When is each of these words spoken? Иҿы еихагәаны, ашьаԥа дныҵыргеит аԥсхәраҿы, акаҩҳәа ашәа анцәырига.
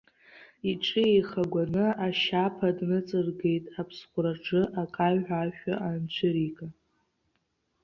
Иҿы 0.69 1.01
еихагәаны, 1.11 1.85
ашьаԥа 2.05 2.69
дныҵыргеит 2.77 3.65
аԥсхәраҿы, 3.79 4.61
акаҩҳәа 4.81 5.37
ашәа 5.45 5.75
анцәырига. 5.89 6.67